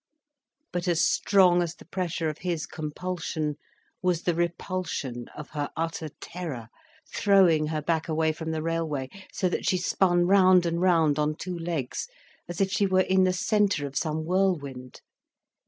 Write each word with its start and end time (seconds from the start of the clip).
But 0.71 0.87
as 0.87 0.99
strong 1.07 1.61
as 1.61 1.75
the 1.75 1.85
pressure 1.85 2.27
of 2.27 2.39
his 2.39 2.65
compulsion 2.65 3.57
was 4.01 4.23
the 4.23 4.33
repulsion 4.33 5.27
of 5.37 5.51
her 5.51 5.69
utter 5.77 6.09
terror, 6.19 6.69
throwing 7.13 7.67
her 7.67 7.83
back 7.83 8.07
away 8.07 8.31
from 8.31 8.49
the 8.49 8.63
railway, 8.63 9.09
so 9.31 9.47
that 9.49 9.67
she 9.69 9.77
spun 9.77 10.25
round 10.25 10.65
and 10.65 10.81
round, 10.81 11.19
on 11.19 11.35
two 11.35 11.55
legs, 11.55 12.07
as 12.49 12.59
if 12.59 12.71
she 12.71 12.87
were 12.87 13.01
in 13.01 13.25
the 13.25 13.31
centre 13.33 13.85
of 13.85 13.95
some 13.95 14.25
whirlwind. 14.25 15.01